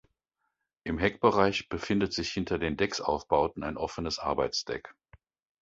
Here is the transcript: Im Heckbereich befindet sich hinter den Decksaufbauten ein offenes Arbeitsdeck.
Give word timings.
Im 0.83 0.97
Heckbereich 0.97 1.69
befindet 1.69 2.11
sich 2.11 2.31
hinter 2.31 2.57
den 2.57 2.75
Decksaufbauten 2.75 3.61
ein 3.61 3.77
offenes 3.77 4.17
Arbeitsdeck. 4.17 4.95